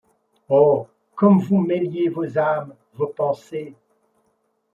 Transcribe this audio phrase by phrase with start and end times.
[0.49, 0.87] Oh!
[1.13, 3.75] comme vous mêliez vos âmes, vos pensées!